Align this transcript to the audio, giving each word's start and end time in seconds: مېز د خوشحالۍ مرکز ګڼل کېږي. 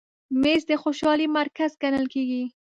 مېز 0.41 0.61
د 0.69 0.71
خوشحالۍ 0.83 1.27
مرکز 1.39 1.71
ګڼل 1.81 2.05
کېږي. 2.13 2.43